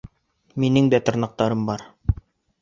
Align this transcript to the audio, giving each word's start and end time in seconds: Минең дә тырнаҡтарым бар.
Минең 0.63 0.89
дә 0.93 1.01
тырнаҡтарым 1.09 1.63
бар. 1.69 1.85